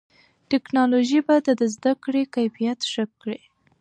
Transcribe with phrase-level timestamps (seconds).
[0.49, 3.39] ټیکنالوژي به د زده کړې کیفیت ښه کړي.